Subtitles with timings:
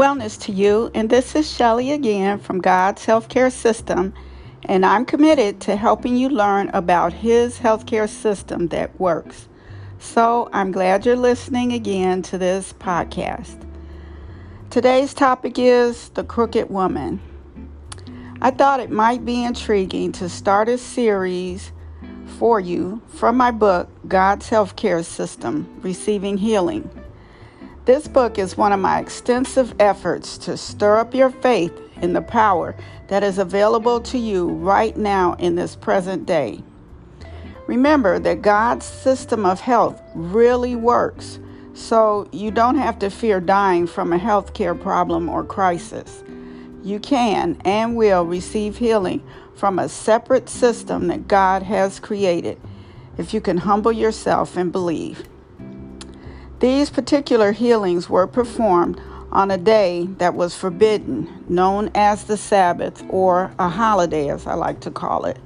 [0.00, 4.14] wellness to you, and this is Shelly again from God's Healthcare System,
[4.62, 9.46] and I'm committed to helping you learn about His healthcare system that works.
[9.98, 13.62] So I'm glad you're listening again to this podcast.
[14.70, 17.20] Today's topic is the crooked woman.
[18.40, 21.72] I thought it might be intriguing to start a series
[22.38, 26.88] for you from my book, God's Healthcare System Receiving Healing.
[27.86, 31.72] This book is one of my extensive efforts to stir up your faith
[32.02, 32.76] in the power
[33.08, 36.62] that is available to you right now in this present day.
[37.66, 41.38] Remember that God's system of health really works,
[41.72, 46.22] so you don't have to fear dying from a health care problem or crisis.
[46.82, 49.22] You can and will receive healing
[49.54, 52.60] from a separate system that God has created
[53.16, 55.26] if you can humble yourself and believe.
[56.60, 59.00] These particular healings were performed
[59.32, 64.54] on a day that was forbidden, known as the Sabbath or a holiday, as I
[64.54, 65.38] like to call it.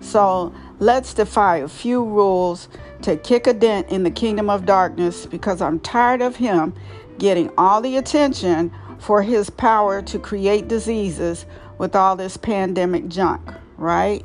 [0.00, 2.68] So let's defy a few rules
[3.02, 6.74] to kick a dent in the kingdom of darkness because I'm tired of him
[7.18, 11.46] getting all the attention for his power to create diseases
[11.78, 13.40] with all this pandemic junk,
[13.76, 14.24] right?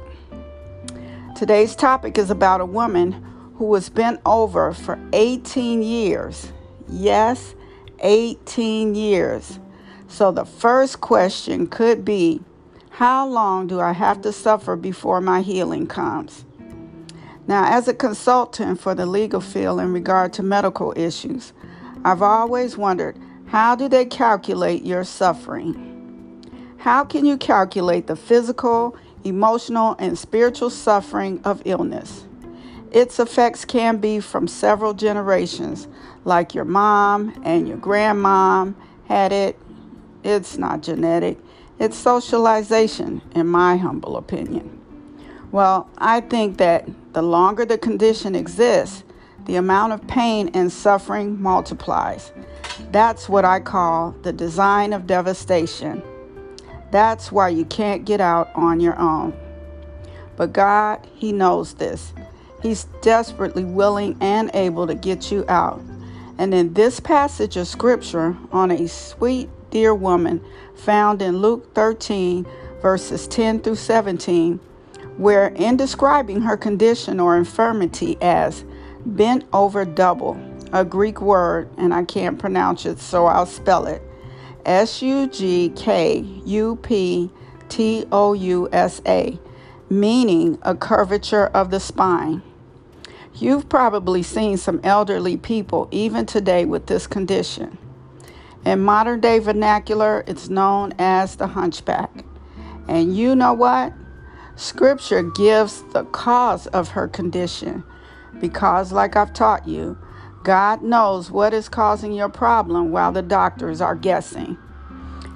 [1.36, 3.31] Today's topic is about a woman
[3.62, 6.52] who was bent over for 18 years.
[6.90, 7.54] Yes,
[8.00, 9.60] 18 years.
[10.08, 12.42] So the first question could be
[12.90, 16.44] How long do I have to suffer before my healing comes?
[17.46, 21.54] Now, as a consultant for the legal field in regard to medical issues,
[22.04, 23.16] I've always wondered
[23.46, 25.76] how do they calculate your suffering?
[26.80, 32.26] How can you calculate the physical, emotional, and spiritual suffering of illness?
[32.92, 35.88] Its effects can be from several generations,
[36.26, 38.76] like your mom and your grandmom
[39.08, 39.58] had it.
[40.24, 41.38] It's not genetic,
[41.80, 44.80] it's socialization, in my humble opinion.
[45.52, 49.04] Well, I think that the longer the condition exists,
[49.46, 52.32] the amount of pain and suffering multiplies.
[52.92, 56.04] That's what I call the design of devastation.
[56.92, 59.34] That's why you can't get out on your own.
[60.36, 62.14] But God, He knows this.
[62.62, 65.82] He's desperately willing and able to get you out.
[66.38, 70.44] And in this passage of scripture on a sweet, dear woman
[70.76, 72.46] found in Luke 13,
[72.82, 74.60] verses 10 through 17,
[75.18, 78.64] where in describing her condition or infirmity as
[79.06, 80.40] bent over double,
[80.74, 84.02] a Greek word, and I can't pronounce it, so I'll spell it
[84.66, 87.32] S U G K U P
[87.70, 89.40] T O U S A,
[89.90, 92.42] meaning a curvature of the spine.
[93.36, 97.78] You've probably seen some elderly people even today with this condition.
[98.66, 102.26] In modern day vernacular, it's known as the hunchback.
[102.88, 103.94] And you know what?
[104.56, 107.84] Scripture gives the cause of her condition
[108.40, 109.98] because, like I've taught you,
[110.44, 114.58] God knows what is causing your problem while the doctors are guessing.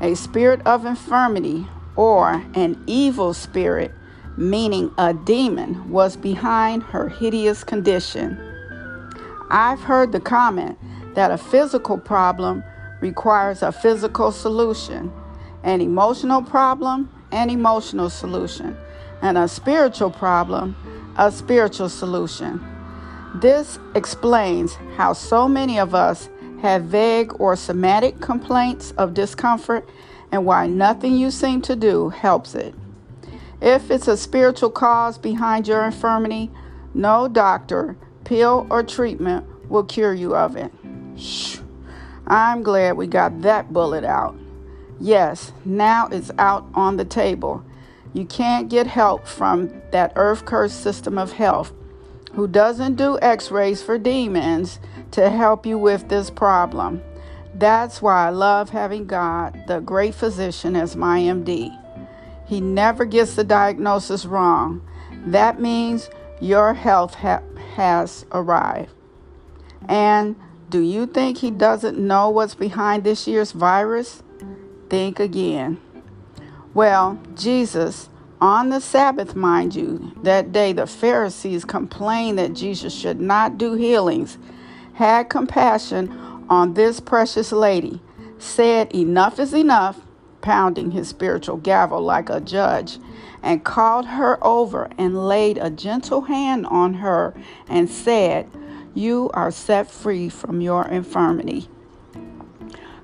[0.01, 3.93] A spirit of infirmity or an evil spirit
[4.37, 8.39] meaning a demon, was behind her hideous condition.
[9.49, 10.77] I've heard the comment
[11.15, 12.63] that a physical problem
[12.99, 15.11] requires a physical solution,
[15.63, 18.75] an emotional problem, an emotional solution,
[19.21, 20.75] and a spiritual problem,
[21.17, 22.63] a spiritual solution.
[23.35, 26.29] This explains how so many of us
[26.61, 29.87] have vague or somatic complaints of discomfort
[30.31, 32.73] and why nothing you seem to do helps it.
[33.65, 36.51] If it's a spiritual cause behind your infirmity,
[36.93, 40.71] no doctor, pill, or treatment will cure you of it.
[41.17, 41.57] Shh.
[42.27, 44.35] I'm glad we got that bullet out.
[44.99, 47.65] Yes, now it's out on the table.
[48.13, 51.73] You can't get help from that earth cursed system of health
[52.33, 57.01] who doesn't do x rays for demons to help you with this problem.
[57.55, 61.75] That's why I love having God, the great physician, as my MD.
[62.45, 64.81] He never gets the diagnosis wrong.
[65.25, 66.09] That means
[66.39, 67.41] your health ha-
[67.75, 68.91] has arrived.
[69.87, 70.35] And
[70.69, 74.23] do you think he doesn't know what's behind this year's virus?
[74.89, 75.79] Think again.
[76.73, 78.09] Well, Jesus,
[78.41, 83.75] on the Sabbath, mind you, that day the Pharisees complained that Jesus should not do
[83.75, 84.37] healings,
[84.93, 86.09] had compassion
[86.49, 88.01] on this precious lady,
[88.37, 90.01] said, Enough is enough,
[90.45, 92.99] pounding his spiritual gavel like a judge,
[93.41, 97.33] and called her over and laid a gentle hand on her
[97.67, 98.47] and said,
[98.93, 101.67] You are set free from your infirmity.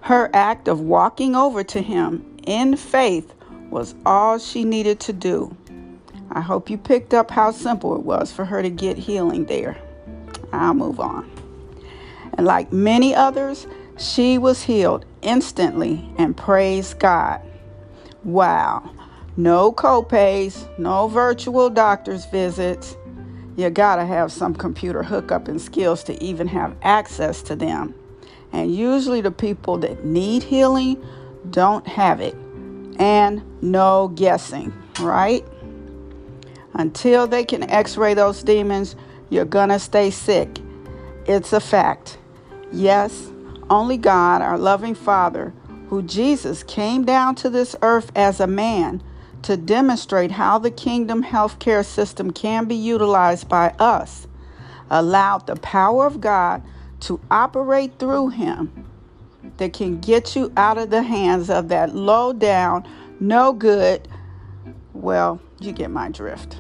[0.02, 3.34] Her act of walking over to him in faith
[3.72, 5.58] was all she needed to do.
[6.32, 9.82] I hope you picked up how simple it was for her to get healing there.
[10.54, 11.28] I'll move on.
[12.36, 13.66] And like many others,
[14.02, 17.42] she was healed instantly and praise God.
[18.24, 18.90] Wow.
[19.38, 22.98] No copays, no virtual doctor's visits.
[23.56, 27.96] You gotta have some computer hookup and skills to even have access to them.
[28.52, 31.02] And usually, the people that need healing
[31.50, 32.36] don't have it.
[32.98, 35.46] And no guessing, right?
[36.74, 38.96] Until they can x ray those demons,
[39.30, 40.60] you're gonna stay sick.
[41.26, 42.18] It's a fact.
[42.72, 43.31] Yes,
[43.72, 45.54] only God, our loving Father,
[45.88, 49.02] who Jesus came down to this earth as a man
[49.44, 54.28] to demonstrate how the kingdom healthcare system can be utilized by us,
[54.90, 56.62] allowed the power of God
[57.02, 58.86] to operate through him
[59.58, 62.88] that can get you out of the hands of that low down,
[63.20, 64.08] no good.
[64.94, 66.60] Well, you get my drift.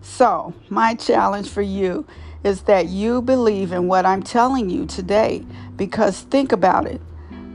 [0.00, 2.06] So, my challenge for you
[2.44, 5.44] is that you believe in what I'm telling you today
[5.76, 7.00] because think about it.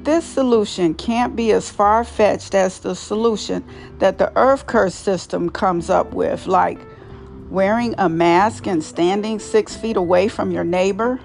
[0.03, 3.65] This solution can't be as far fetched as the solution
[3.99, 6.79] that the earth curse system comes up with, like
[7.49, 11.19] wearing a mask and standing six feet away from your neighbor.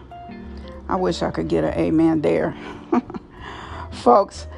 [0.88, 2.56] I wish I could get an amen there.
[3.92, 4.48] Folks,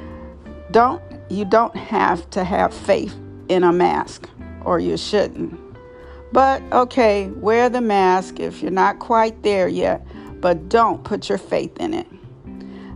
[0.71, 3.15] don't you don't have to have faith
[3.47, 4.29] in a mask
[4.63, 5.64] or you shouldn't.
[6.31, 10.05] But okay, wear the mask if you're not quite there yet,
[10.41, 12.07] but don't put your faith in it.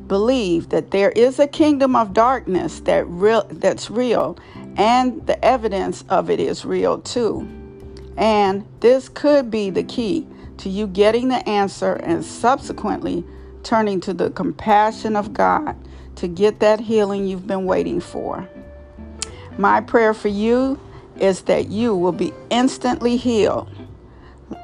[0.07, 4.37] Believe that there is a kingdom of darkness that real that's real
[4.75, 7.47] and the evidence of it is real too.
[8.17, 10.27] And this could be the key
[10.57, 13.23] to you getting the answer and subsequently
[13.63, 15.77] turning to the compassion of God
[16.15, 18.49] to get that healing you've been waiting for.
[19.57, 20.79] My prayer for you
[21.17, 23.69] is that you will be instantly healed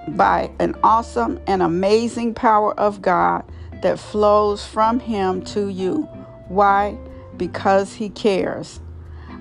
[0.09, 3.43] by an awesome and amazing power of God
[3.81, 6.03] that flows from Him to you.
[6.47, 6.97] Why?
[7.37, 8.79] Because He cares.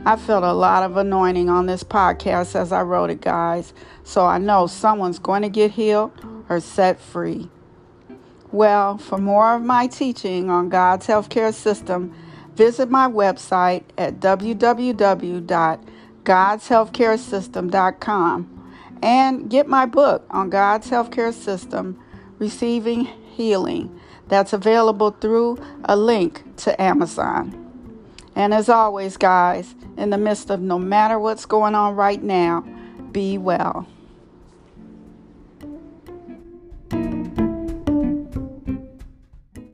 [0.06, 3.72] I felt a lot of anointing on this podcast as I wrote it, guys.
[4.02, 6.12] So I know someone's going to get healed
[6.50, 7.48] or set free.
[8.52, 12.14] Well, for more of my teaching on God's healthcare system,
[12.54, 14.20] visit my website at
[16.24, 18.50] www.godshealthcaresystem.com
[19.02, 21.98] and get my book on God's healthcare system,
[22.38, 23.98] Receiving Healing.
[24.28, 27.60] That's available through a link to Amazon.
[28.34, 32.64] And as always, guys, in the midst of no matter what's going on right now,
[33.12, 33.86] be well.